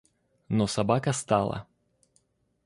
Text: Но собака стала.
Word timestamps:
Но 0.49 0.65
собака 0.65 1.13
стала. 1.13 1.67